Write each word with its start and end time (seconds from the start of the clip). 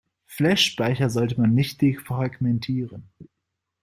Flashspeicher 0.25 1.11
sollte 1.11 1.39
man 1.39 1.53
nicht 1.53 1.79
defragmentieren. 1.83 3.11